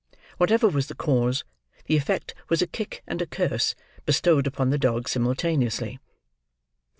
[0.37, 1.43] Whatever was the cause,
[1.85, 5.99] the effect was a kick and a curse, bestowed upon the dog simultaneously.